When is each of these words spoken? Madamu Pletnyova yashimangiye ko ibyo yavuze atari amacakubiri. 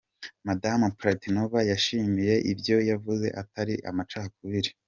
Madamu 0.47 0.85
Pletnyova 0.97 1.59
yashimangiye 1.71 2.35
ko 2.37 2.41
ibyo 2.51 2.77
yavuze 2.89 3.27
atari 3.41 3.75
amacakubiri. 3.89 4.69